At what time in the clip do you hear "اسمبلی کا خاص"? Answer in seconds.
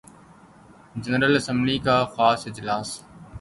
1.35-2.47